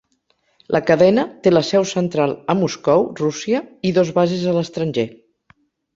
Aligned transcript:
La 0.75 0.79
cadena 0.85 1.25
té 1.47 1.51
la 1.53 1.61
seu 1.67 1.85
central 1.91 2.33
a 2.53 2.57
Moscou, 2.63 3.07
Rússia, 3.23 3.61
i 3.91 3.95
dos 3.99 4.13
bases 4.17 4.51
a 4.53 4.55
l'estranger. 4.57 5.07